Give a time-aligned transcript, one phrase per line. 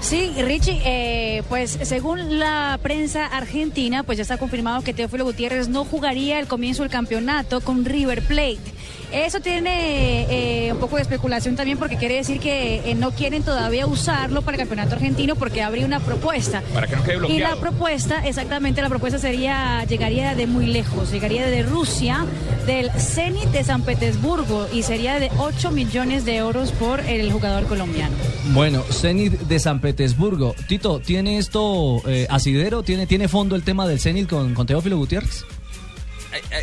[0.00, 5.68] Sí, Richie, eh, pues según la prensa argentina, pues ya está confirmado que Teófilo Gutiérrez
[5.68, 8.79] no jugaría el comienzo del campeonato con River Plate.
[9.12, 10.26] Eso tiene
[10.68, 14.42] eh, un poco de especulación también porque quiere decir que eh, no quieren todavía usarlo
[14.42, 16.62] para el campeonato argentino porque habría una propuesta.
[16.72, 17.54] Para que no quede Y bloqueado.
[17.56, 22.24] la propuesta, exactamente, la propuesta sería, llegaría de muy lejos, llegaría de Rusia,
[22.66, 27.64] del Zenit de San Petersburgo y sería de 8 millones de euros por el jugador
[27.64, 28.14] colombiano.
[28.52, 30.54] Bueno, Zenit de San Petersburgo.
[30.68, 32.84] Tito, ¿tiene esto eh, asidero?
[32.84, 35.44] ¿Tiene, ¿Tiene fondo el tema del Zenit con, con Teófilo Gutiérrez?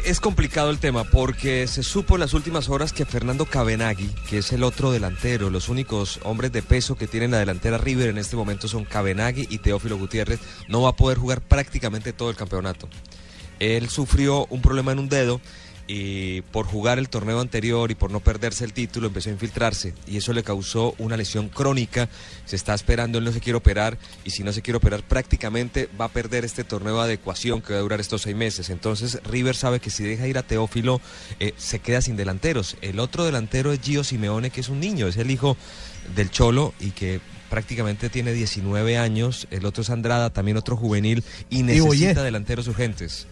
[0.06, 4.38] Es complicado el tema porque se supo en las últimas horas que Fernando Cabenagui, que
[4.38, 8.18] es el otro delantero, los únicos hombres de peso que tienen la delantera River en
[8.18, 12.38] este momento son Cabenagui y Teófilo Gutiérrez, no va a poder jugar prácticamente todo el
[12.38, 12.88] campeonato.
[13.60, 15.42] Él sufrió un problema en un dedo
[15.88, 19.94] y por jugar el torneo anterior y por no perderse el título empezó a infiltrarse
[20.06, 22.10] y eso le causó una lesión crónica.
[22.46, 25.90] Se está esperando, él no se quiere operar y si no se quiere operar prácticamente
[26.00, 28.70] va a perder este torneo de adecuación que va a durar estos seis meses.
[28.70, 31.00] Entonces River sabe que si deja ir a Teófilo
[31.40, 32.76] eh, se queda sin delanteros.
[32.82, 35.56] El otro delantero es Gio Simeone que es un niño, es el hijo
[36.16, 39.48] del Cholo y que prácticamente tiene 19 años.
[39.52, 43.28] El otro es Andrada, también otro juvenil y necesita delanteros urgentes.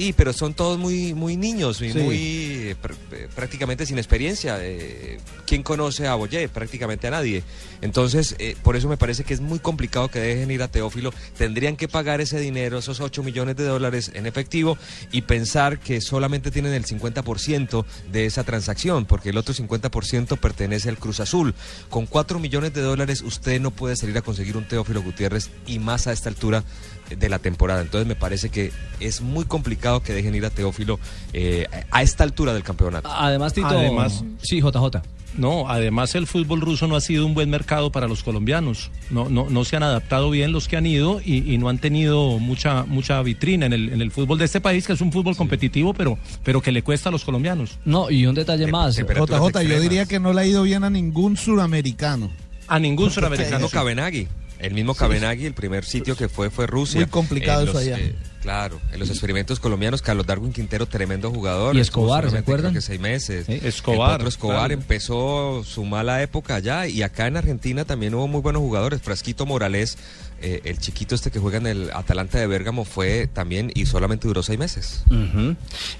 [0.00, 1.98] Y pero son todos muy muy niños y Sí.
[1.98, 4.58] muy eh, pr- eh, prácticamente sin experiencia.
[4.62, 6.48] Eh, ¿Quién conoce a Boyé?
[6.48, 7.42] Prácticamente a nadie.
[7.80, 11.12] Entonces, eh, por eso me parece que es muy complicado que dejen ir a Teófilo.
[11.36, 14.78] Tendrían que pagar ese dinero, esos 8 millones de dólares en efectivo
[15.10, 20.88] y pensar que solamente tienen el 50% de esa transacción, porque el otro 50% pertenece
[20.90, 21.54] al Cruz Azul.
[21.88, 25.80] Con 4 millones de dólares usted no puede salir a conseguir un Teófilo Gutiérrez y
[25.80, 26.62] más a esta altura
[27.08, 27.80] de la temporada.
[27.80, 28.70] Entonces me parece que
[29.00, 30.98] es muy complicado que dejen ir a Teófilo
[31.32, 33.08] eh, a esta altura del campeonato.
[33.12, 33.66] Además, Tito.
[33.66, 35.02] Además- Sí, JJ.
[35.36, 38.90] No, además el fútbol ruso no ha sido un buen mercado para los colombianos.
[39.10, 41.78] No, no, no se han adaptado bien los que han ido y, y no han
[41.78, 45.12] tenido mucha, mucha vitrina en el, en el fútbol de este país, que es un
[45.12, 47.78] fútbol competitivo, pero, pero que le cuesta a los colombianos.
[47.84, 48.96] No, y un detalle Tem- más.
[48.96, 52.30] JJ, yo diría que no le ha ido bien a ningún suramericano.
[52.66, 53.68] A ningún suramericano.
[53.68, 54.26] Cabenagui.
[54.58, 56.98] El mismo Cabenagui, el primer sitio que fue fue Rusia.
[57.00, 57.96] Muy complicado eso allá.
[58.00, 61.76] eh, claro, en los experimentos colombianos, Carlos Darwin Quintero, tremendo jugador.
[61.76, 62.72] Y Escobar, ¿se solamente acuerdan?
[62.72, 63.46] creo que seis meses.
[63.46, 63.60] Sí.
[63.62, 64.74] Escobar, El otro Escobar claro.
[64.74, 69.02] empezó su mala época allá y acá en Argentina también hubo muy buenos jugadores.
[69.02, 69.98] Frasquito Morales,
[70.40, 74.28] eh, el chiquito este que juega en el Atalanta de Bérgamo, fue también y solamente
[74.28, 75.02] duró seis meses.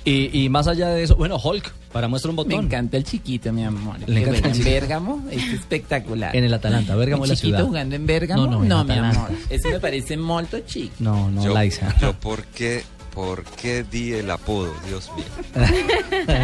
[0.04, 2.64] Y, y más allá de eso, bueno, Hulk, para muestra un Me botón.
[2.66, 3.96] encanta el chiquito, mi amor.
[4.06, 4.64] Le encanta en.
[4.64, 6.34] Bérgamo, es espectacular.
[6.36, 7.66] En el Atalanta, Bérgamo es ¿El la chiquito ciudad.
[7.68, 8.46] jugando en Bérgamo?
[8.46, 9.30] No, no, en mi amor.
[9.50, 10.94] Eso me parece molto chico.
[11.00, 11.94] No, no, yo, Laisa.
[12.00, 12.82] yo por qué,
[13.18, 15.24] por qué di el apodo, Dios mío.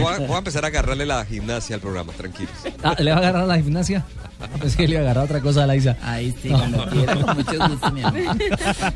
[0.02, 2.52] Voy a, voy a empezar a agarrarle la gimnasia al programa, tranquilos.
[2.82, 4.04] Ah, ¿le va a agarrar la gimnasia?
[4.64, 5.96] Es que le va a agarrar otra cosa a Laisa.
[6.02, 8.36] Ahí sí, cuando quiera, con mucho gusto, mi amor.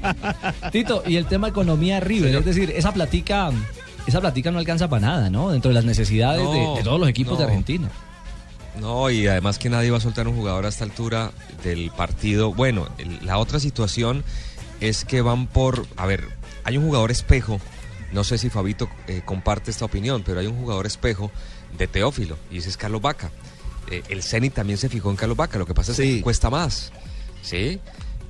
[0.72, 3.50] Tito, y el tema economía River, es decir, esa platica,
[4.09, 5.50] esa platica no alcanza para nada, ¿no?
[5.50, 7.44] Dentro de las necesidades de- No, de, todos los equipos de.
[7.44, 7.88] Argentina.
[8.81, 11.31] No, y además que nadie va a soltar un jugador a esta altura
[11.62, 12.53] del partido.
[12.53, 14.25] Bueno, el- la otra situación
[14.81, 16.25] es que van por, a ver,
[16.65, 17.61] hay un jugador espejo,
[18.12, 21.31] no sé si Fabito eh, comparte esta opinión, pero hay un jugador espejo
[21.77, 23.31] de Teófilo, y ese es Carlos Vaca.
[23.91, 26.17] Eh, el Zenit también se fijó en Carlos Vaca, lo que pasa es Sí.
[26.17, 26.93] que cuesta más,
[27.43, 27.81] ¿sí?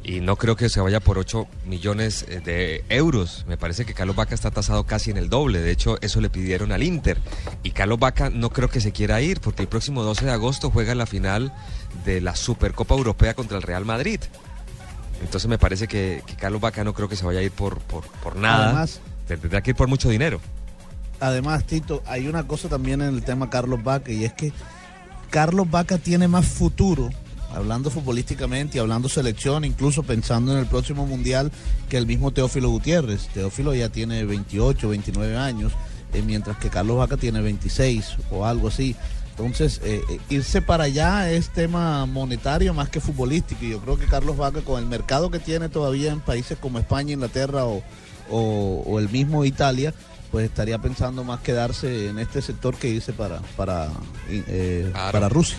[0.04, 3.44] Y no creo que se vaya por 8 millones eh, de euros.
[3.46, 5.60] Me parece que Carlos Vaca está tasado casi en el doble.
[5.60, 7.18] De hecho, eso le pidieron al Inter.
[7.62, 10.70] Y Carlos Vaca no creo que se quiera ir porque el próximo 12 de agosto
[10.70, 11.52] juega la final
[12.06, 14.20] de la Supercopa Europea contra el Real Madrid.
[15.22, 17.78] Entonces me parece que, que Carlos Vaca no creo que se vaya a ir por,
[17.80, 18.66] por, por nada.
[18.70, 20.40] Además- Tendrá que ir por mucho dinero.
[21.20, 24.52] Además, Tito, hay una cosa también en el tema Carlos Vaca y es que
[25.30, 27.10] Carlos Vaca tiene más futuro,
[27.54, 31.50] hablando futbolísticamente y hablando selección, incluso pensando en el próximo mundial,
[31.90, 33.26] que el mismo Teófilo Gutiérrez.
[33.34, 35.72] Teófilo ya tiene 28, 29 años,
[36.14, 38.96] eh, mientras que Carlos Vaca tiene 26 o algo así.
[39.38, 43.64] Entonces, eh, eh, irse para allá es tema monetario más que futbolístico.
[43.64, 46.78] Y yo creo que Carlos Vaca, con el mercado que tiene todavía en países como
[46.80, 47.82] España, Inglaterra o,
[48.30, 49.94] o- o el mismo Italia,
[50.32, 53.88] pues estaría pensando más quedarse en este sector que irse para, para,
[54.28, 55.12] eh, Claro.
[55.12, 55.58] para Rusia.